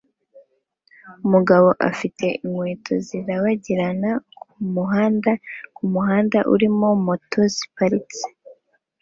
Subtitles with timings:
[1.25, 4.09] Umugabo afite inkweto zirabagirana
[4.51, 5.31] kumuhanda
[5.75, 8.23] kumuhanda urimo moto ziparitse